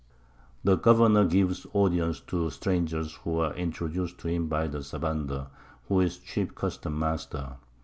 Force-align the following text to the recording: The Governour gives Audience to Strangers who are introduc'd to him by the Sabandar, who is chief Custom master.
The 0.63 0.77
Governour 0.77 1.25
gives 1.25 1.67
Audience 1.73 2.21
to 2.21 2.49
Strangers 2.49 3.17
who 3.17 3.37
are 3.37 3.53
introduc'd 3.53 4.17
to 4.21 4.29
him 4.29 4.47
by 4.47 4.65
the 4.65 4.79
Sabandar, 4.81 5.51
who 5.89 5.99
is 5.99 6.17
chief 6.17 6.55
Custom 6.55 6.97
master. 6.97 7.57